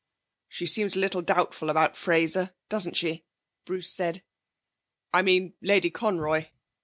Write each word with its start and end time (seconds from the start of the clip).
'She 0.47 0.65
seems 0.65 0.95
a 0.95 0.99
little 0.99 1.21
doubtful 1.21 1.69
about 1.69 1.95
Fraser, 1.95 2.55
doesn't 2.69 2.95
she?' 2.97 3.23
Bruce 3.65 3.91
said. 3.91 4.23
'I 5.13 5.21
mean 5.21 5.53
Lady 5.61 5.91
Conroy. 5.91 6.47